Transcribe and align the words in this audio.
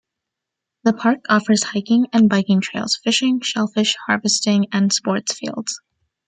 The 0.83 0.93
park 0.93 1.19
offers 1.29 1.61
hiking 1.61 2.07
and 2.11 2.27
biking 2.27 2.59
trails, 2.59 2.95
fishing, 3.03 3.39
shellfish 3.41 3.95
harvesting, 4.07 4.65
and 4.71 4.91
sports 4.91 5.35
fields. 5.37 5.79